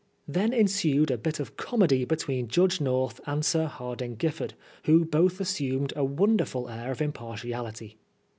Then 0.27 0.51
ensued 0.51 1.11
a 1.11 1.15
bit 1.19 1.39
of 1.39 1.57
comedy 1.57 2.05
between 2.05 2.47
Judge 2.47 2.81
North 2.81 3.19
and 3.27 3.45
Sir 3.45 3.67
Hardinge 3.67 4.17
Giflferd, 4.17 4.53
who 4.85 5.05
both 5.05 5.39
assumed 5.39 5.93
a 5.95 6.03
wonder 6.03 6.45
ful 6.45 6.67
air 6.69 6.89
of 6.91 7.03
impartiality. 7.03 7.97